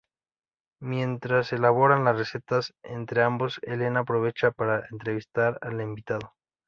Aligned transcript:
Mientras 0.81 1.53
elaboraban 1.53 2.05
las 2.05 2.17
recetas 2.17 2.73
entre 2.81 3.21
ambos, 3.21 3.59
Elena 3.61 3.99
aprovechaba 3.99 4.51
para 4.51 4.87
entrevistar 4.89 5.59
al 5.61 5.79
invitado. 5.79 6.33